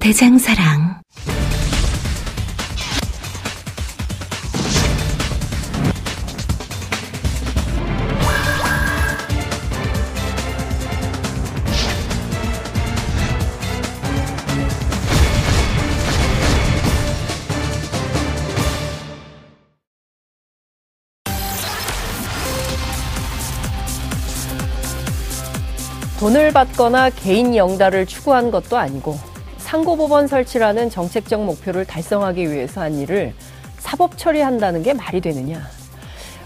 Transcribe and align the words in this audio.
대장사랑. 0.00 1.02
돈을 26.20 26.52
받거나 26.52 27.10
개인 27.10 27.54
영달을 27.54 28.04
추구한 28.04 28.50
것도 28.50 28.76
아니고 28.76 29.18
상고법원 29.68 30.28
설치라는 30.28 30.88
정책적 30.88 31.44
목표를 31.44 31.84
달성하기 31.84 32.50
위해서 32.50 32.80
한 32.80 32.94
일을 32.94 33.34
사법 33.76 34.16
처리한다는 34.16 34.82
게 34.82 34.94
말이 34.94 35.20
되느냐. 35.20 35.60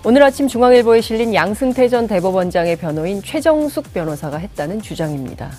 오늘 0.05 0.25
아침 0.25 0.49
중앙일보에 0.49 1.01
실린 1.01 1.33
양승태 1.33 1.89
전 1.89 2.09
대법원장의 2.09 2.75
변호인 2.79 3.23
최정숙 3.23 3.95
변호사가 3.95 4.39
했다는 4.39 4.83
주장입니다. 4.83 5.53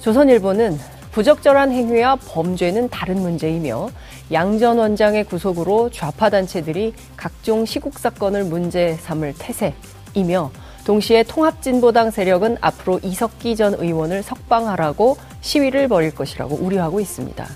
조선일보는 0.00 0.80
부적절한 1.12 1.70
행위와 1.70 2.16
범죄는 2.16 2.88
다른 2.88 3.20
문제이며 3.20 3.88
양 4.32 4.58
전 4.58 4.78
원장의 4.78 5.24
구속으로 5.26 5.90
좌파 5.90 6.28
단체들이 6.28 6.92
각종 7.16 7.66
시국 7.66 8.00
사건을 8.00 8.42
문제 8.42 8.94
삼을 8.94 9.34
태세이며 9.38 10.50
동시에 10.84 11.22
통합진보당 11.22 12.10
세력은 12.10 12.56
앞으로 12.60 12.98
이석기 13.04 13.54
전 13.54 13.74
의원을 13.74 14.24
석방하라고 14.24 15.16
시위를 15.46 15.88
벌일 15.88 16.14
것이라고 16.14 16.56
우려하고 16.56 17.00
있습니다. 17.00 17.46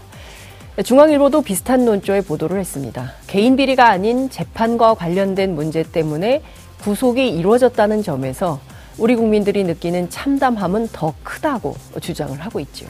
중앙일보도 0.84 1.42
비슷한 1.42 1.84
논조의 1.84 2.22
보도를 2.22 2.58
했습니다. 2.60 3.12
개인 3.26 3.56
비리가 3.56 3.90
아닌 3.90 4.30
재판과 4.30 4.94
관련된 4.94 5.54
문제 5.54 5.82
때문에 5.82 6.42
구속이 6.82 7.28
이루어졌다는 7.28 8.02
점에서 8.02 8.60
우리 8.96 9.16
국민들이 9.16 9.64
느끼는 9.64 10.08
참담함은 10.08 10.88
더 10.92 11.12
크다고 11.22 11.76
주장을 12.00 12.38
하고 12.40 12.60
있지요. 12.60 12.88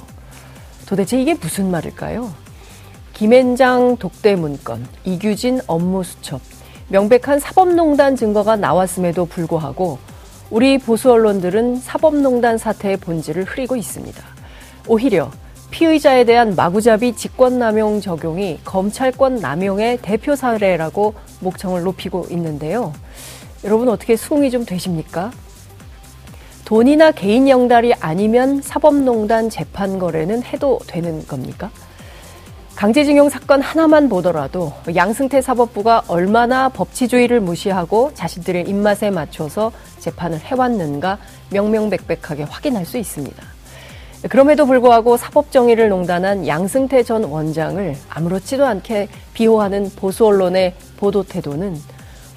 도대체 0.86 1.20
이게 1.20 1.34
무슨 1.34 1.70
말일까요? 1.70 2.32
김앤장 3.14 3.96
독대 3.96 4.36
문건, 4.36 4.86
이규진 5.04 5.60
업무 5.66 6.04
수첩, 6.04 6.40
명백한 6.88 7.40
사법농단 7.40 8.16
증거가 8.16 8.56
나왔음에도 8.56 9.26
불구하고 9.26 9.98
우리 10.50 10.78
보수 10.78 11.10
언론들은 11.12 11.76
사법농단 11.76 12.58
사태의 12.58 12.96
본질을 12.98 13.44
흐리고 13.44 13.76
있습니다. 13.76 14.29
오히려 14.90 15.30
피의자에 15.70 16.24
대한 16.24 16.56
마구잡이 16.56 17.14
직권남용 17.14 18.00
적용이 18.00 18.58
검찰권 18.64 19.36
남용의 19.36 19.98
대표 20.02 20.34
사례라고 20.34 21.14
목청을 21.38 21.84
높이고 21.84 22.26
있는데요. 22.30 22.92
여러분 23.62 23.88
어떻게 23.88 24.16
수긍이 24.16 24.50
좀 24.50 24.64
되십니까? 24.64 25.30
돈이나 26.64 27.12
개인 27.12 27.48
영달이 27.48 27.94
아니면 28.00 28.60
사법농단 28.62 29.48
재판 29.48 30.00
거래는 30.00 30.42
해도 30.42 30.80
되는 30.88 31.24
겁니까? 31.24 31.70
강제징용 32.74 33.28
사건 33.28 33.62
하나만 33.62 34.08
보더라도 34.08 34.72
양승태 34.92 35.40
사법부가 35.40 36.02
얼마나 36.08 36.68
법치주의를 36.68 37.40
무시하고 37.40 38.10
자신들의 38.14 38.68
입맛에 38.68 39.10
맞춰서 39.10 39.70
재판을 40.00 40.40
해왔는가 40.40 41.18
명명백백하게 41.50 42.42
확인할 42.42 42.84
수 42.84 42.98
있습니다. 42.98 43.59
그럼에도 44.28 44.66
불구하고 44.66 45.16
사법정의를 45.16 45.88
농단한 45.88 46.46
양승태 46.46 47.02
전 47.04 47.24
원장을 47.24 47.96
아무렇지도 48.10 48.66
않게 48.66 49.08
비호하는 49.32 49.90
보수 49.96 50.26
언론의 50.26 50.74
보도 50.98 51.22
태도는 51.22 51.76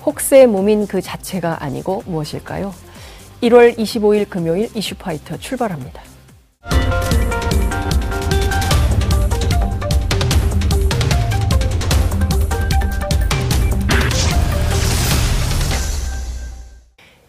혹세 0.06 0.46
무민 0.46 0.88
그 0.88 1.02
자체가 1.02 1.62
아니고 1.62 2.04
무엇일까요? 2.06 2.74
1월 3.42 3.78
25일 3.78 4.30
금요일 4.30 4.70
이슈파이터 4.74 5.38
출발합니다. 5.38 6.13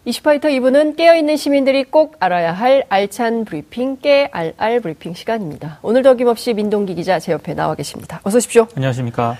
이슈파이터 0.07 0.49
2부는 0.49 0.95
깨어있는 0.97 1.35
시민들이 1.35 1.83
꼭 1.83 2.15
알아야 2.19 2.53
할 2.53 2.85
알찬 2.89 3.43
브리핑, 3.43 3.97
깨알알 3.97 4.79
브리핑 4.79 5.15
시간입니다. 5.15 5.79
오늘도 5.81 6.11
어김없이 6.11 6.53
민동기 6.53 6.93
기자 6.93 7.17
제 7.17 7.31
옆에 7.31 7.55
나와 7.55 7.73
계십니다. 7.73 8.21
어서 8.23 8.37
오십시오. 8.37 8.67
안녕하십니까. 8.75 9.35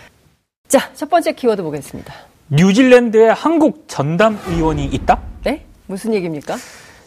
자, 0.68 0.90
첫 0.96 1.08
번째 1.08 1.34
키워드 1.34 1.62
보겠습니다. 1.62 2.12
뉴질랜드에 2.50 3.30
한국 3.30 3.84
전담 3.88 4.40
의원이 4.48 4.86
있다? 4.86 5.22
네? 5.44 5.64
무슨 5.86 6.16
얘기입니까? 6.16 6.56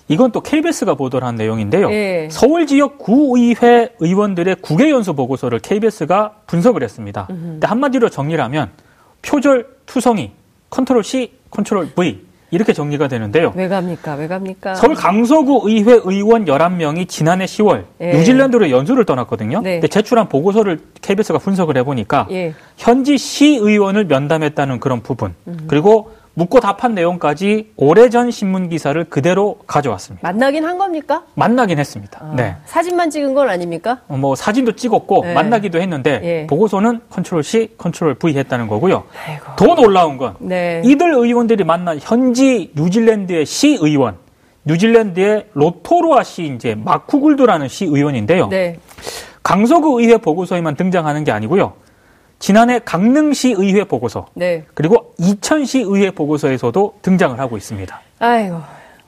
이건 0.07 0.31
또 0.31 0.41
KBS가 0.41 0.95
보도를 0.95 1.27
한 1.27 1.35
내용인데요. 1.35 1.91
예. 1.91 2.29
서울 2.31 2.65
지역 2.65 2.99
구의회 2.99 3.89
의원들의 3.99 4.55
국외 4.63 4.91
연수 4.91 5.15
보고서를 5.15 5.59
KBS가 5.59 6.43
분석을 6.47 6.85
했습니다. 6.85 7.27
근데 7.27 7.67
한마디로 7.67 8.09
정리를 8.09 8.43
하면 8.45 8.71
표절 9.23 9.67
투성이 9.85 10.31
컨트롤 10.71 11.03
C, 11.03 11.33
컨트롤 11.51 11.91
V 11.95 12.28
이렇게 12.51 12.73
정리가 12.73 13.09
되는데요. 13.09 13.53
왜 13.57 13.69
갑니까? 13.69 14.15
왜 14.15 14.27
갑니까? 14.27 14.75
서울 14.75 14.95
강서구 14.95 15.63
의회 15.65 16.01
의원 16.05 16.47
11명이 16.47 17.09
지난해 17.09 17.45
10월 17.45 17.85
예. 18.01 18.13
뉴질랜드로 18.13 18.71
연수를 18.71 19.05
떠났거든요. 19.05 19.61
네. 19.61 19.75
근데 19.75 19.89
제출한 19.89 20.29
보고서를 20.29 20.81
KBS가 21.03 21.39
분석을 21.39 21.77
해보니까 21.79 22.27
예. 22.31 22.55
현지 22.77 23.19
시의원을 23.19 24.07
면담했다는 24.07 24.81
그런 24.81 25.03
부분 25.03 25.35
그리고 25.67 26.11
묻고 26.39 26.61
답한 26.61 26.95
내용까지 26.95 27.73
오래전 27.75 28.31
신문 28.31 28.69
기사를 28.69 29.03
그대로 29.11 29.59
가져왔습니다. 29.67 30.27
만나긴 30.27 30.65
한 30.65 30.79
겁니까? 30.79 31.25
만나긴 31.35 31.81
했습니다. 31.81 32.21
아, 32.23 32.33
네. 32.37 32.55
사진만 32.65 33.11
찍은 33.11 33.35
건 33.35 33.51
아닙니까? 33.51 34.03
어, 34.07 34.17
뭐 34.17 34.37
사진도 34.37 34.71
찍었고 34.77 35.25
네. 35.25 35.35
만나기도 35.35 35.81
했는데 35.81 36.21
예. 36.23 36.47
보고서는 36.47 37.01
컨트롤 37.11 37.43
C, 37.43 37.75
컨트롤 37.77 38.15
V 38.15 38.37
했다는 38.39 38.69
거고요. 38.69 39.03
아이고. 39.27 39.45
더 39.57 39.75
놀라운 39.75 40.17
건 40.17 40.37
네. 40.39 40.81
이들 40.85 41.13
의원들이 41.13 41.65
만난 41.65 41.99
현지 42.01 42.71
뉴질랜드의 42.77 43.45
시 43.45 43.77
의원, 43.81 44.17
뉴질랜드의 44.65 45.47
로토로아 45.55 46.23
시 46.23 46.55
이제 46.55 46.77
마쿠굴드라는 46.77 47.67
시 47.67 47.85
의원인데요. 47.87 48.47
네. 48.47 48.79
강서구 49.43 50.01
의회 50.01 50.19
보고서에만 50.19 50.77
등장하는 50.77 51.25
게 51.25 51.33
아니고요. 51.33 51.73
지난해 52.39 52.79
강릉시 52.85 53.55
의회 53.57 53.85
보고서 53.85 54.27
네. 54.35 54.65
그리고 54.75 55.15
이천시 55.19 55.81
의회 55.81 56.11
보고서에서도 56.11 56.95
등장을 57.03 57.39
하고 57.39 57.57
있습니다. 57.57 58.01
아이고. 58.21 58.61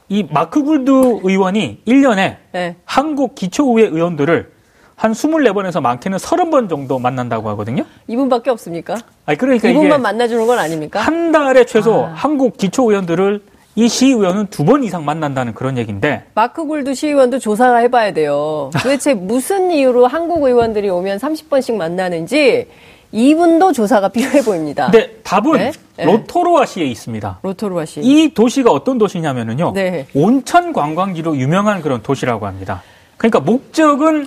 이 0.08 0.26
마크 0.28 0.62
굴드 0.62 0.90
의원이 1.22 1.82
1년에 1.86 2.36
네. 2.52 2.76
한국 2.84 3.36
기초의회 3.36 3.88
의원들을 3.90 4.50
한 4.96 5.12
24번에서 5.12 5.80
많게는 5.80 6.18
30번 6.18 6.68
정도 6.68 6.98
만난다고 6.98 7.48
하거든요. 7.50 7.84
이분밖에 8.08 8.50
없습니까? 8.50 8.96
아니 9.24 9.38
그러니까 9.38 9.68
이분만 9.68 10.02
만나주는 10.02 10.46
건 10.46 10.58
아닙니까? 10.58 11.00
한 11.00 11.30
달에 11.32 11.64
최소 11.64 12.04
아. 12.06 12.12
한국 12.14 12.56
기초의원들을 12.58 13.42
이 13.76 13.88
시의원은 13.88 14.48
두 14.48 14.64
번 14.64 14.82
이상 14.82 15.04
만난다는 15.04 15.54
그런 15.54 15.78
얘기인데 15.78 16.24
마크 16.34 16.66
굴드 16.66 16.92
시의원도 16.94 17.38
조사가 17.38 17.76
해봐야 17.78 18.12
돼요. 18.12 18.70
도대체 18.82 19.14
무슨 19.14 19.70
이유로 19.70 20.08
한국 20.08 20.42
의원들이 20.42 20.90
오면 20.90 21.18
30번씩 21.18 21.76
만나는지 21.76 22.66
이분도 23.12 23.72
조사가 23.72 24.08
필요해 24.10 24.42
보입니다. 24.42 24.90
근데 24.90 25.16
답은 25.22 25.52
네? 25.52 25.72
네. 25.96 26.04
로토로아 26.04 26.66
시에 26.66 26.84
있습니다. 26.84 27.40
로토루아 27.42 27.84
씨. 27.84 28.00
이 28.00 28.32
도시가 28.32 28.70
어떤 28.70 28.98
도시냐면은요. 28.98 29.72
네. 29.74 30.06
온천 30.14 30.72
관광지로 30.72 31.36
유명한 31.36 31.82
그런 31.82 32.02
도시라고 32.02 32.46
합니다. 32.46 32.82
그러니까 33.16 33.40
목적은 33.40 34.26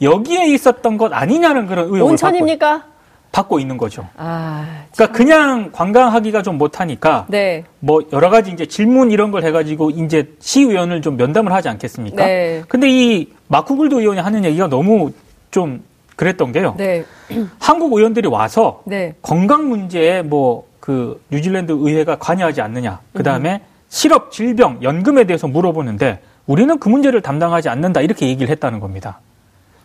여기에 0.00 0.48
있었던 0.54 0.96
것 0.96 1.12
아니냐는 1.12 1.66
그런 1.66 1.86
의혹을 1.86 2.00
받고, 2.00 2.10
온천입니까? 2.10 2.84
받고 3.32 3.58
있는 3.58 3.76
거죠. 3.76 4.06
아, 4.16 4.84
그러니까 4.94 5.16
그냥 5.16 5.70
관광하기가 5.72 6.42
좀 6.42 6.56
못하니까 6.56 7.26
네. 7.28 7.64
뭐 7.80 8.02
여러 8.12 8.30
가지 8.30 8.50
이제 8.52 8.66
질문 8.66 9.10
이런 9.10 9.30
걸 9.30 9.44
해가지고 9.44 9.90
이제 9.90 10.32
시의원을 10.38 11.02
좀 11.02 11.16
면담을 11.16 11.52
하지 11.52 11.68
않겠습니까? 11.68 12.24
네. 12.24 12.62
근데 12.68 12.88
이 12.88 13.28
마쿠굴드 13.48 13.94
의원이 13.96 14.20
하는 14.20 14.44
얘기가 14.44 14.68
너무 14.68 15.12
좀 15.50 15.82
그랬던 16.18 16.52
게요. 16.52 16.74
네. 16.76 17.04
한국 17.60 17.94
의원들이 17.94 18.28
와서 18.28 18.82
네. 18.84 19.14
건강 19.22 19.68
문제에 19.68 20.20
뭐 20.22 20.66
그 20.80 21.20
뉴질랜드 21.30 21.70
의회가 21.72 22.16
관여하지 22.16 22.62
않느냐. 22.62 23.00
그 23.12 23.22
다음에 23.22 23.60
실업, 23.90 24.32
질병, 24.32 24.82
연금에 24.82 25.24
대해서 25.24 25.46
물어보는데 25.46 26.20
우리는 26.46 26.78
그 26.78 26.88
문제를 26.88 27.20
담당하지 27.20 27.68
않는다 27.68 28.00
이렇게 28.00 28.26
얘기를 28.26 28.48
했다는 28.50 28.80
겁니다. 28.80 29.20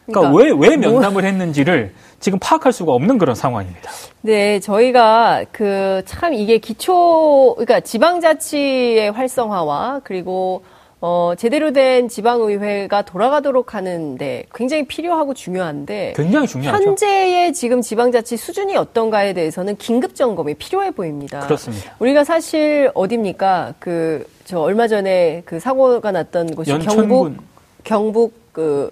그러니까, 0.06 0.32
그러니까 0.32 0.58
왜, 0.62 0.70
왜 0.70 0.78
뭐- 0.78 0.94
면담을 0.94 1.26
했는지를 1.26 1.94
지금 2.22 2.40
파악할 2.40 2.72
수가 2.72 2.94
없는 2.94 3.18
그런 3.18 3.36
상황입니다. 3.36 3.92
네, 4.22 4.62
저희가 4.62 5.44
그 5.52 6.02
참 6.06 6.34
이게 6.34 6.58
기초, 6.60 7.54
그러니까 7.56 7.82
지방자치의 7.82 9.12
활성화와 9.12 10.02
그리고 10.06 10.64
어, 11.06 11.34
제대로 11.38 11.74
된 11.74 12.08
지방의회가 12.08 13.02
돌아가도록 13.02 13.74
하는데 13.76 14.46
굉장히 14.56 14.86
필요하고 14.88 15.34
중요한데 15.34 16.14
굉장히 16.16 16.48
중요하죠. 16.48 16.82
현재의 16.84 17.52
지금 17.54 17.82
지방자치 17.82 18.38
수준이 18.38 18.78
어떤가에 18.78 19.34
대해서는 19.34 19.76
긴급 19.76 20.16
점검이 20.16 20.54
필요해 20.54 20.92
보입니다. 20.92 21.42
그렇습니다. 21.42 21.94
우리가 22.00 22.24
사실 22.24 22.90
어딥니까? 22.94 23.74
그 23.80 24.26
저 24.46 24.60
얼마 24.60 24.88
전에 24.88 25.42
그 25.46 25.60
사고가 25.60 26.12
났던 26.12 26.56
곳이 26.56 26.72
연천군. 26.72 27.08
경북 27.08 27.44
경북 27.84 28.34
그 28.52 28.92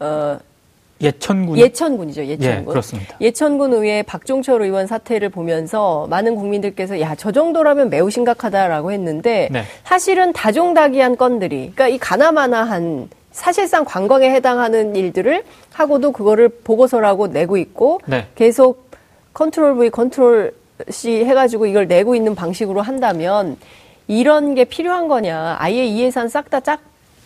어, 0.00 0.38
예천군. 1.00 1.58
예천군이죠. 1.58 2.24
예, 2.24 2.28
예천군. 2.30 2.64
그렇습니다. 2.66 3.16
예천군 3.20 3.72
의회 3.72 4.02
박종철 4.02 4.62
의원 4.62 4.86
사태를 4.86 5.28
보면서 5.28 6.06
많은 6.08 6.34
국민들께서 6.34 7.00
야, 7.00 7.14
저 7.14 7.30
정도라면 7.30 7.90
매우 7.90 8.10
심각하다라고 8.10 8.92
했는데 8.92 9.48
네. 9.52 9.62
사실은 9.84 10.32
다종다기한 10.32 11.16
건들이 11.16 11.72
그러니까 11.74 11.88
이 11.88 11.98
가나마나한 11.98 13.08
사실상 13.30 13.84
관광에 13.84 14.30
해당하는 14.30 14.96
일들을 14.96 15.44
하고도 15.72 16.10
그거를 16.12 16.48
보고서라고 16.48 17.28
내고 17.28 17.56
있고 17.56 18.00
네. 18.06 18.26
계속 18.34 18.90
컨트롤 19.34 19.76
V, 19.76 19.90
컨트롤 19.90 20.52
C 20.90 21.24
해가지고 21.24 21.66
이걸 21.66 21.86
내고 21.86 22.16
있는 22.16 22.34
방식으로 22.34 22.82
한다면 22.82 23.56
이런 24.08 24.54
게 24.54 24.64
필요한 24.64 25.06
거냐. 25.06 25.56
아예 25.58 25.84
이 25.84 26.00
예산 26.00 26.28
싹 26.28 26.50
다 26.50 26.60
짝 26.60 26.80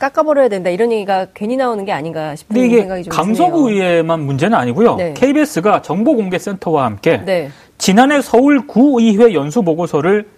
깎아버려야 0.06 0.48
된다. 0.48 0.68
이런 0.68 0.90
얘기가 0.90 1.28
괜히 1.32 1.56
나오는 1.56 1.84
게 1.84 1.92
아닌가 1.92 2.34
싶은 2.34 2.54
근데 2.54 2.66
이게 2.66 2.80
생각이 2.80 3.04
좀 3.04 3.12
강서구 3.12 3.68
드네요. 3.68 3.84
의회만 3.84 4.20
문제는 4.20 4.58
아니고요. 4.58 4.96
네. 4.96 5.14
KBS가 5.14 5.82
정보공개센터와 5.82 6.84
함께 6.86 7.18
네. 7.24 7.50
지난해 7.78 8.20
서울 8.20 8.66
구의회 8.66 9.32
연수 9.32 9.62
보고서를 9.62 10.28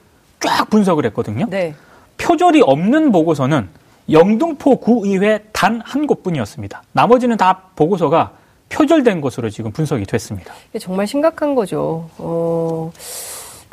쫙 0.40 0.68
분석을 0.68 1.06
했거든요. 1.06 1.46
네. 1.48 1.74
표절이 2.18 2.60
없는 2.62 3.10
보고서는 3.10 3.68
영등포 4.10 4.76
구의회 4.80 5.40
단 5.52 5.80
한 5.82 6.06
곳뿐이었습니다. 6.06 6.82
나머지는 6.92 7.38
다 7.38 7.62
보고서가 7.74 8.32
표절된 8.68 9.22
것으로 9.22 9.48
지금 9.48 9.72
분석이 9.72 10.04
됐습니다. 10.04 10.52
정말 10.78 11.06
심각한 11.06 11.54
거죠. 11.54 12.08
어, 12.18 12.90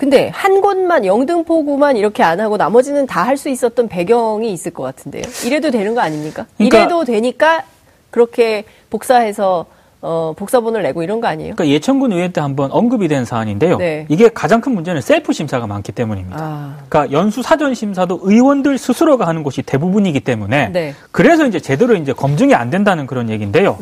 근데 0.02 0.30
한 0.34 0.62
곳만 0.62 1.06
영등포구만 1.06 1.96
이렇게 1.96 2.24
안 2.24 2.40
하고 2.40 2.58
나머지는 2.58 3.06
다 3.06 3.22
할 3.22 3.38
수 3.38 3.50
있었던 3.50 3.88
배경이 3.88 4.52
있을 4.52 4.74
것 4.74 4.82
같은데요. 4.82 5.22
이래도 5.46 5.70
되는 5.70 5.94
거 5.94 6.02
아닙니까? 6.02 6.48
그러니까- 6.58 6.78
이래도 6.80 7.06
되니까 7.06 7.62
그렇게 8.10 8.64
복사해서 8.90 9.68
어, 10.02 10.34
복사본을 10.36 10.82
내고 10.82 11.04
이런 11.04 11.22
거 11.22 11.28
아니에요? 11.28 11.54
그러니까 11.54 11.72
예천군 11.76 12.12
의회 12.14 12.30
때 12.30 12.42
한번 12.42 12.72
언급이 12.72 13.08
된 13.08 13.24
사안인데요. 13.26 13.78
네. 13.78 14.08
이게 14.10 14.30
가장 14.30 14.60
큰 14.60 14.74
문제는 14.74 15.00
셀프 15.02 15.32
심사가 15.34 15.68
많기 15.68 15.92
때문입니다. 15.92 16.40
아, 16.42 16.78
그러니까 16.90 17.16
연수 17.16 17.44
사전 17.44 17.76
심사도 17.76 18.20
의원들 18.24 18.80
스스로가 18.80 19.28
하는 19.28 19.44
것이 19.44 19.62
대부분이기 19.62 20.22
때문에 20.22 20.70
네. 20.70 20.96
그래서 21.12 21.46
이제 21.46 21.60
제대로 21.60 21.94
이제 21.96 22.12
검증이 22.14 22.56
안 22.56 22.72
된다는 22.72 23.06
그런 23.06 23.30
얘기인데요. 23.30 23.78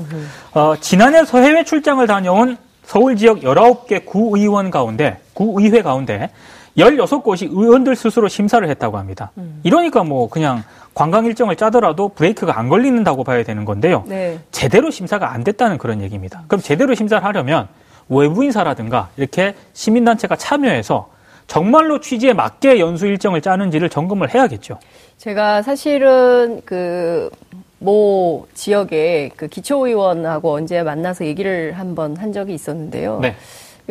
어, 0.53 0.73
지난해 0.81 1.23
서 1.23 1.37
해외 1.39 1.63
출장을 1.63 2.05
다녀온 2.05 2.57
서울 2.89 3.15
지역 3.15 3.41
19개 3.41 4.03
구의원 4.03 4.71
가운데 4.71 5.19
구의회 5.35 5.83
가운데 5.83 6.31
16곳이 6.75 7.47
의원들 7.51 7.95
스스로 7.95 8.27
심사를 8.27 8.67
했다고 8.67 8.97
합니다. 8.97 9.31
이러니까 9.61 10.03
뭐 10.03 10.27
그냥 10.27 10.63
관광 10.95 11.25
일정을 11.25 11.55
짜더라도 11.55 12.09
브레이크가 12.09 12.57
안 12.57 12.67
걸리는다고 12.67 13.23
봐야 13.23 13.43
되는 13.43 13.63
건데요. 13.63 14.05
네. 14.07 14.39
제대로 14.49 14.89
심사가 14.89 15.31
안 15.33 15.43
됐다는 15.43 15.77
그런 15.77 16.01
얘기입니다. 16.01 16.41
그럼 16.47 16.63
제대로 16.63 16.95
심사를 16.95 17.23
하려면 17.23 17.67
외부인사라든가 18.07 19.09
이렇게 19.17 19.53
시민단체가 19.73 20.35
참여해서 20.35 21.09
정말로 21.45 21.99
취지에 21.99 22.33
맞게 22.33 22.79
연수 22.79 23.05
일정을 23.05 23.41
짜는지를 23.41 23.89
점검을 23.89 24.33
해야겠죠. 24.33 24.79
제가 25.17 25.61
사실은 25.61 26.63
그, 26.65 27.29
모 27.79 28.45
지역의 28.53 29.31
그 29.35 29.47
기초의원하고 29.47 30.53
언제 30.53 30.83
만나서 30.83 31.25
얘기를 31.25 31.73
한번 31.73 32.15
한 32.17 32.31
적이 32.33 32.53
있었는데요. 32.53 33.19
네. 33.21 33.35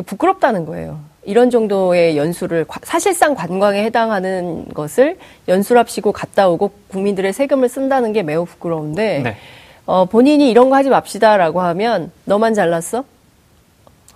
부끄럽다는 0.07 0.65
거예요. 0.67 1.01
이런 1.25 1.51
정도의 1.51 2.17
연수를 2.17 2.65
과- 2.65 2.81
사실상 2.85 3.35
관광에 3.35 3.83
해당하는 3.85 4.67
것을 4.73 5.19
연수랍시고 5.49 6.13
갔다 6.13 6.49
오고 6.49 6.71
국민들의 6.89 7.33
세금을 7.33 7.69
쓴다는 7.69 8.13
게 8.13 8.23
매우 8.23 8.45
부끄러운데 8.45 9.19
네. 9.21 9.37
어, 9.87 10.05
본인이 10.05 10.49
이런 10.51 10.71
거 10.71 10.77
하지 10.77 10.91
맙시다라고 10.91 11.61
하면 11.63 12.13
너만 12.25 12.55
잘났어? 12.55 13.05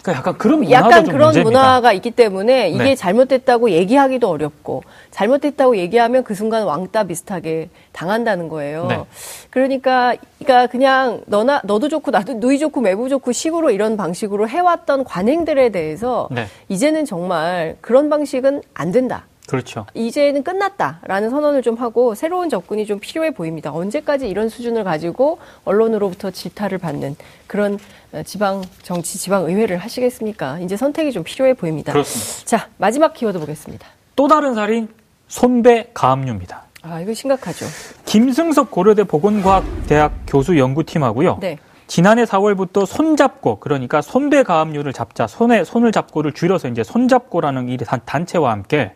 그러니까 0.03 0.19
약간 0.19 0.39
그런 0.39 0.71
약간 0.71 1.05
좀 1.05 1.13
그런 1.13 1.29
문제입니다. 1.29 1.61
문화가 1.61 1.93
있기 1.93 2.11
때문에 2.11 2.71
이게 2.71 2.83
네. 2.83 2.95
잘못됐다고 2.97 3.71
얘기하기도 3.71 4.29
어렵고 4.29 4.83
잘못됐다고 5.13 5.77
얘기하면 5.77 6.25
그 6.25 6.35
순간 6.35 6.65
왕따 6.65 7.05
비슷하게 7.05 7.69
당한다는 7.93 8.49
거예요. 8.49 8.87
네. 8.87 9.05
그러니까 9.51 10.17
그러니까 10.39 10.67
그냥 10.67 11.23
너나 11.27 11.61
너도 11.65 11.89
좋고 11.89 12.11
나도 12.11 12.35
누이 12.35 12.59
좋고 12.59 12.81
매부 12.81 13.09
좋고 13.09 13.31
식으로 13.31 13.71
이런 13.71 13.97
방식으로 13.97 14.49
해왔던 14.49 15.05
관행들에 15.05 15.69
대해서 15.71 16.29
네. 16.33 16.47
이제는 16.69 17.05
정말 17.05 17.77
그런 17.81 18.11
방식은 18.11 18.63
안 18.75 18.91
된다. 18.91 19.27
그렇죠. 19.49 19.87
이제는 19.95 20.43
끝났다라는 20.45 21.31
선언을 21.31 21.63
좀 21.63 21.75
하고 21.77 22.15
새로운 22.15 22.49
접근이 22.49 22.87
좀 22.87 23.01
필요해 23.01 23.33
보입니다. 23.33 23.73
언제까지 23.73 24.29
이런 24.29 24.49
수준을 24.49 24.85
가지고 24.85 25.39
언론으로부터 25.65 26.31
질타를 26.31 26.79
받는 26.79 27.17
그런 27.47 27.79
어, 28.13 28.23
지방 28.23 28.63
정치 28.83 29.19
지방 29.19 29.45
의회를 29.45 29.79
하시겠습니까? 29.79 30.61
이제 30.61 30.77
선택이 30.77 31.13
좀 31.13 31.25
필요해 31.25 31.55
보입니다. 31.55 31.93
그렇습니다. 31.93 32.45
자 32.47 32.69
마지막 32.79 33.15
키워드 33.15 33.39
보겠습니다. 33.41 33.87
또 34.17 34.29
다른 34.29 34.55
살인 34.55 34.89
손배 35.29 35.91
가압류입니다. 35.93 36.63
아 36.83 37.01
이거 37.01 37.13
심각하죠. 37.13 37.67
김승석 38.07 38.71
고려대 38.71 39.05
보건과학대학 39.05 40.13
교수 40.27 40.57
연구팀하고요. 40.59 41.39
네. 41.41 41.59
지난해 41.89 42.25
4월부터 42.25 42.87
손잡고 42.87 43.57
그러니까 43.61 44.01
손배 44.01 44.45
가압류를 44.45 44.93
잡자 44.93 45.27
손에 45.27 45.63
손을 45.65 45.93
잡고를 45.93 46.33
줄여서 46.33 46.69
이제 46.69 46.83
손잡고라는 46.83 47.69
이 47.69 47.77
단- 47.77 48.01
단체와 48.07 48.51
함께 48.51 48.93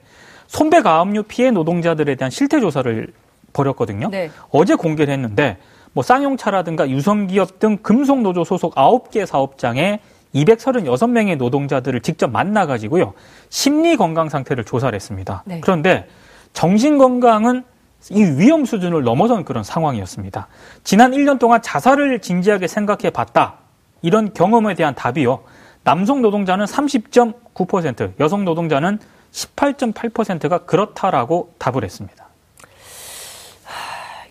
손배 0.47 0.83
가압류 0.83 1.25
피해 1.25 1.51
노동자들에 1.51 2.15
대한 2.15 2.31
실태 2.31 2.61
조사를 2.61 3.13
벌였거든요. 3.53 4.09
네. 4.11 4.31
어제 4.51 4.75
공개를 4.75 5.13
했는데 5.13 5.59
뭐 5.93 6.03
쌍용차라든가 6.03 6.91
유성기업 6.91 7.59
등 7.59 7.79
금속노조 7.79 8.45
소속 8.45 8.75
9개 8.75 9.25
사업장에 9.25 10.01
236명의 10.35 11.37
노동자들을 11.37 12.01
직접 12.03 12.31
만나 12.31 12.67
가지고요. 12.67 13.15
심리 13.49 13.97
건강 13.97 14.29
상태를 14.29 14.65
조사를 14.65 14.95
했습니다. 14.95 15.43
네. 15.47 15.61
그런데 15.63 16.07
정신 16.53 16.99
건강은 16.99 17.65
이 18.11 18.23
위험 18.23 18.65
수준을 18.65 19.03
넘어선 19.03 19.45
그런 19.45 19.65
상황이었습니다. 19.65 20.49
지난 20.85 21.13
1년 21.13 21.39
동안 21.39 21.63
자살을 21.63 22.21
진지하게 22.21 22.69
생각해 22.69 23.11
봤다. 23.11 23.55
이런 24.03 24.33
경험에 24.33 24.75
대한 24.75 24.95
답이요. 24.95 25.41
남성 25.83 26.21
노동자는 26.21 26.67
30.9%, 26.67 28.13
여성 28.21 28.45
노동자는 28.45 28.99
18.8%가 29.37 30.59
그렇다라고 30.65 31.51
답을 31.59 31.85
했습니다. 31.85 32.27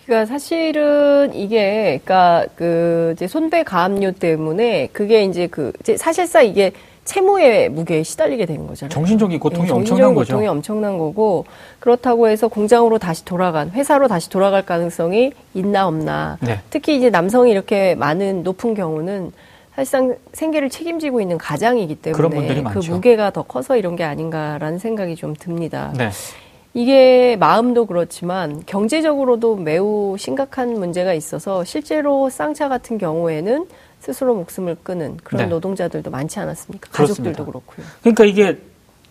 그러니까 0.05 0.25
사실은 0.25 1.33
이게 1.33 1.99
그러니까 2.03 2.45
그 2.55 3.13
이제 3.15 3.27
손배 3.27 3.63
가압류 3.63 4.13
때문에 4.13 4.89
그게 4.93 5.23
이제 5.23 5.47
그 5.47 5.71
이제 5.79 5.97
사실상 5.97 6.45
이게 6.45 6.71
채무의 7.05 7.69
무게에 7.69 8.03
시달리게 8.03 8.45
되는 8.45 8.67
거잖아요. 8.67 8.89
정신적인 8.89 9.39
고통이 9.39 9.67
예, 9.67 9.71
엄청난 9.71 9.85
정신적인 9.85 10.15
거죠. 10.15 10.33
고통이 10.33 10.47
엄청난 10.47 10.97
거고 10.97 11.45
그렇다고 11.79 12.27
해서 12.27 12.47
공장으로 12.47 12.97
다시 12.97 13.25
돌아간 13.25 13.71
회사로 13.71 14.07
다시 14.07 14.29
돌아갈 14.29 14.63
가능성이 14.63 15.31
있나 15.53 15.87
없나. 15.87 16.37
네. 16.41 16.61
특히 16.71 16.97
이제 16.97 17.09
남성이 17.11 17.51
이렇게 17.51 17.93
많은 17.95 18.41
높은 18.43 18.73
경우는 18.73 19.31
사실상 19.75 20.15
생계를 20.31 20.69
책임지고 20.69 21.19
있는 21.19 21.37
가장이기 21.37 21.95
때문에 21.95 22.63
그. 22.63 22.79
무게가 22.79 23.31
더 23.31 23.43
커서 23.43 23.75
이런 23.75 23.95
게 23.95 24.03
아닌가라는 24.03 24.79
생각이 24.79 25.15
좀 25.15 25.35
듭니다. 25.35 25.93
네. 25.97 26.11
이게 26.73 27.35
마음도 27.37 27.85
그렇지만 27.85 28.63
경제적으로도 28.65 29.57
매우 29.57 30.15
심각한 30.17 30.73
문제가 30.73 31.13
있어서 31.13 31.63
실제로 31.63 32.29
쌍차 32.29 32.69
같은 32.69 32.97
경우에는 32.97 33.65
스스로 33.99 34.35
목숨을 34.35 34.77
끊은 34.83 35.17
그런 35.23 35.43
네. 35.43 35.47
노동자들도 35.47 36.09
많지 36.09 36.39
않았습니까? 36.39 36.89
그렇습니다. 36.91 37.31
가족들도 37.31 37.45
그렇고요. 37.45 37.85
그러니까 38.01 38.25
이게 38.25 38.57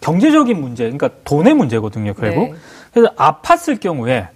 경제적인 0.01 0.61
문제, 0.61 0.85
그러니까 0.85 1.11
돈의 1.25 1.55
문제거든요, 1.55 2.15
결국. 2.15 2.53
네. 2.53 2.55
그래서 2.93 3.15
아팠을 3.15 3.81
경우에 3.81 4.29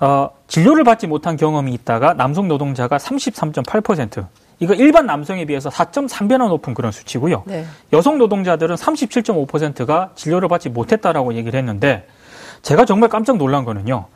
어, 0.00 0.30
진료를 0.48 0.84
받지 0.84 1.06
못한 1.06 1.36
경험이 1.36 1.72
있다가 1.74 2.14
남성 2.14 2.48
노동자가 2.48 2.96
33.8%, 2.96 4.26
이거 4.62 4.74
일반 4.74 5.06
남성에 5.06 5.44
비해서 5.44 5.70
4.3배나 5.70 6.46
높은 6.46 6.72
그런 6.72 6.92
수치고요. 6.92 7.42
네. 7.46 7.64
여성 7.92 8.16
노동자들은 8.18 8.76
37.5%가 8.76 10.10
진료를 10.14 10.46
받지 10.46 10.68
못했다라고 10.68 11.34
얘기를 11.34 11.58
했는데 11.58 12.06
제가 12.62 12.84
정말 12.84 13.08
깜짝 13.08 13.38
놀란 13.38 13.64
거는요. 13.64 14.06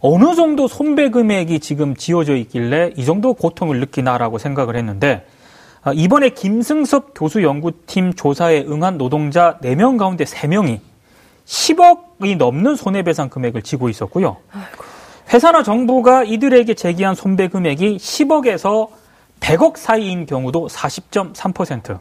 어느 0.00 0.34
정도 0.34 0.66
손배 0.66 1.10
금액이 1.10 1.60
지금 1.60 1.94
지어져 1.94 2.34
있길래 2.34 2.90
이 2.96 3.04
정도 3.04 3.34
고통을 3.34 3.78
느끼나라고 3.78 4.38
생각을 4.38 4.74
했는데 4.74 5.26
아, 5.82 5.92
이번에 5.94 6.30
김승섭 6.30 7.12
교수 7.14 7.44
연구팀 7.44 8.14
조사에 8.14 8.64
응한 8.68 8.98
노동자 8.98 9.58
4명 9.62 9.96
가운데 9.96 10.24
3명이 10.24 10.80
10억이 11.46 12.36
넘는 12.36 12.74
손해배상 12.74 13.28
금액을 13.28 13.62
지고 13.62 13.88
있었고요. 13.88 14.38
회사나 15.32 15.62
정부가 15.62 16.24
이들에게 16.24 16.74
제기한 16.74 17.14
손배 17.14 17.46
금액이 17.46 17.98
10억에서 17.98 18.88
100억 19.44 19.76
사이인 19.76 20.24
경우도 20.24 20.68
40.3%, 20.68 21.98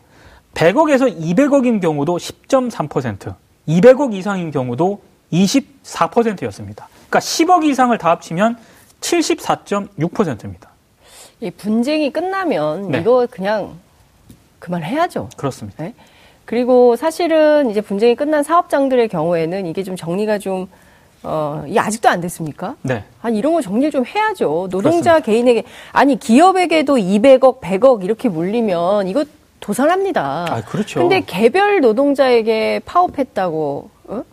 100억에서 0.53 1.19
200억인 1.19 1.81
경우도 1.81 2.15
10.3%, 2.15 3.35
200억 3.67 4.13
이상인 4.13 4.49
경우도 4.49 5.01
24%였습니다. 5.33 6.87
그러니까 7.09 7.19
10억 7.19 7.65
이상을 7.65 7.97
다 7.97 8.11
합치면 8.11 8.57
74.6%입니다. 9.01 10.69
이 11.41 11.51
분쟁이 11.51 12.13
끝나면 12.13 12.91
네. 12.91 12.99
이거 13.01 13.27
그냥 13.29 13.73
그만해야죠. 14.59 15.27
그렇습니다. 15.35 15.83
네? 15.83 15.93
그리고 16.45 16.95
사실은 16.95 17.69
이제 17.69 17.81
분쟁이 17.81 18.15
끝난 18.15 18.43
사업장들의 18.43 19.09
경우에는 19.09 19.65
이게 19.65 19.83
좀 19.83 19.97
정리가 19.97 20.39
좀 20.39 20.69
어, 21.23 21.63
이 21.67 21.77
아직도 21.77 22.09
안 22.09 22.21
됐습니까? 22.21 22.75
네. 22.81 23.03
아니 23.21 23.37
이런 23.37 23.53
거 23.53 23.61
정리를 23.61 23.91
좀 23.91 24.05
해야죠. 24.05 24.67
노동자 24.69 25.13
그렇습니다. 25.13 25.19
개인에게 25.19 25.63
아니 25.91 26.19
기업에게도 26.19 26.95
200억, 26.95 27.61
100억 27.61 28.03
이렇게 28.03 28.29
물리면 28.29 29.07
이거 29.07 29.23
도산합니다. 29.59 30.45
아, 30.49 30.61
그렇죠. 30.65 30.99
근데 30.99 31.21
개별 31.25 31.79
노동자에게 31.79 32.81
파업했다고 32.85 33.89
어? 34.05 34.23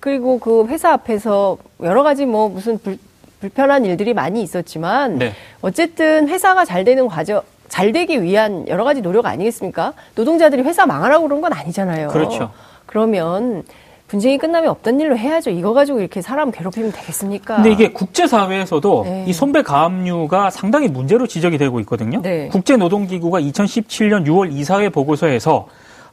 그리고 0.00 0.38
그 0.38 0.66
회사 0.68 0.92
앞에서 0.92 1.58
여러 1.82 2.02
가지 2.02 2.24
뭐 2.24 2.48
무슨 2.48 2.78
불, 2.78 2.98
불편한 3.40 3.84
일들이 3.84 4.14
많이 4.14 4.42
있었지만 4.42 5.18
네. 5.18 5.32
어쨌든 5.60 6.28
회사가 6.28 6.64
잘 6.64 6.84
되는 6.84 7.06
과정 7.06 7.42
잘 7.68 7.92
되기 7.92 8.22
위한 8.22 8.66
여러 8.68 8.84
가지 8.84 9.02
노력 9.02 9.26
아니겠습니까? 9.26 9.92
노동자들이 10.14 10.62
회사 10.62 10.86
망하라고 10.86 11.26
그런 11.26 11.40
건 11.40 11.52
아니잖아요. 11.52 12.08
그렇죠. 12.08 12.50
그러면 12.86 13.64
분쟁이 14.12 14.36
끝나면 14.36 14.68
없던 14.68 15.00
일로 15.00 15.16
해야죠. 15.16 15.48
이거 15.48 15.72
가지고 15.72 16.00
이렇게 16.00 16.20
사람 16.20 16.50
괴롭히면 16.50 16.92
되겠습니까? 16.92 17.56
근데 17.56 17.72
이게 17.72 17.92
국제사회에서도 17.92 19.04
네. 19.06 19.24
이 19.26 19.32
손배 19.32 19.62
가압류가 19.62 20.50
상당히 20.50 20.88
문제로 20.88 21.26
지적이 21.26 21.56
되고 21.56 21.80
있거든요. 21.80 22.20
네. 22.20 22.48
국제노동기구가 22.48 23.40
2017년 23.40 24.26
6월 24.26 24.52
이사회 24.52 24.90
보고서에서 24.90 25.66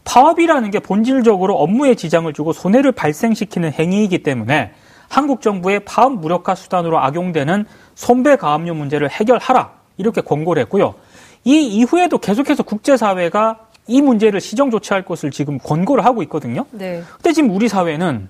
파업이라는 0.06 0.72
게 0.72 0.79
본질적으로 0.79 1.58
업무에 1.58 1.96
지장을 1.96 2.32
주고 2.32 2.53
손해를 2.53 2.94
발생시키는 2.94 3.74
행위이기 3.74 4.24
때문에 4.24 4.72
한국 5.10 5.41
정부의 5.41 5.82
파업 5.82 6.13
무력화 6.13 6.56
수단으로 6.56 7.00
악용되는 7.00 7.65
손배 7.96 8.38
가압류 8.38 8.75
문제를 8.75 9.10
해결하라 9.10 9.72
이렇게 9.98 10.22
권고를 10.22 10.62
했고요. 10.62 10.96
이 11.44 11.68
이후에도 11.68 12.18
계속해서 12.18 12.63
국제사회가 12.63 13.58
이 13.89 14.01
문제를 14.01 14.39
시정 14.39 14.69
조치할 14.69 15.03
것을 15.03 15.31
지금 15.31 15.58
권고를 15.58 16.05
하고 16.05 16.22
있거든요. 16.24 16.65
네. 16.72 17.01
근데 17.15 17.34
지금 17.34 17.50
우리 17.55 17.67
사회는 17.67 18.29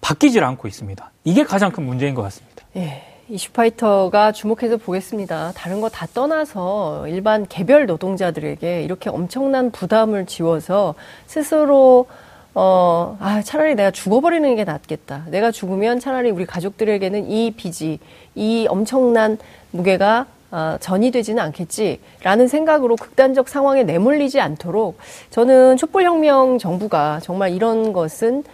바뀌질 0.00 0.42
않고 0.44 0.68
있습니다. 0.68 1.10
이게 1.24 1.44
가장 1.44 1.72
큰 1.72 1.84
문제인 1.84 2.14
것 2.14 2.22
같습니다. 2.22 2.64
예. 2.76 3.02
이슈파이터가 3.28 4.32
주목해서 4.32 4.76
보겠습니다. 4.76 5.52
다른 5.54 5.80
거 5.80 5.88
다 5.88 6.06
떠나서 6.12 7.06
일반 7.08 7.46
개별 7.46 7.86
노동자들에게 7.86 8.82
이렇게 8.82 9.08
엄청난 9.10 9.70
부담을 9.70 10.26
지워서 10.26 10.94
스스로 11.26 12.06
어, 12.54 13.16
아, 13.20 13.40
차라리 13.42 13.76
내가 13.76 13.92
죽어버리는 13.92 14.56
게 14.56 14.64
낫겠다. 14.64 15.26
내가 15.28 15.52
죽으면 15.52 16.00
차라리 16.00 16.30
우리 16.32 16.44
가족들에게는 16.46 17.30
이 17.30 17.52
빚이, 17.52 18.00
이 18.34 18.66
엄청난 18.68 19.38
무게가 19.70 20.26
어, 20.50 20.76
전이 20.80 21.10
되지는 21.10 21.42
않겠지라는 21.44 22.48
생각으로 22.48 22.96
극단적 22.96 23.48
상황에 23.48 23.84
내몰리지 23.84 24.40
않도록 24.40 24.98
저는 25.30 25.76
촛불혁명 25.76 26.58
정부가 26.58 27.20
정말 27.22 27.52
이런 27.52 27.92
것은 27.92 28.44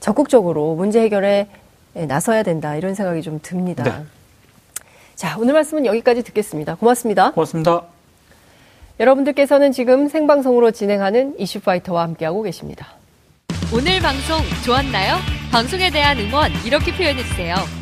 적극적으로 0.00 0.74
문제 0.74 1.00
해결에 1.00 1.46
나서야 1.94 2.42
된다 2.42 2.76
이런 2.76 2.94
생각이 2.94 3.22
좀 3.22 3.38
듭니다. 3.42 3.84
네. 3.84 3.92
자 5.14 5.36
오늘 5.38 5.54
말씀은 5.54 5.86
여기까지 5.86 6.22
듣겠습니다. 6.22 6.74
고맙습니다. 6.74 7.32
고맙습니다. 7.32 7.82
여러분들께서는 9.00 9.72
지금 9.72 10.08
생방송으로 10.08 10.70
진행하는 10.70 11.34
이슈파이터와 11.38 12.02
함께하고 12.02 12.42
계십니다. 12.42 12.88
오늘 13.74 14.00
방송 14.00 14.38
좋았나요? 14.64 15.16
방송에 15.50 15.90
대한 15.90 16.18
응원 16.18 16.50
이렇게 16.64 16.94
표현해주세요. 16.94 17.81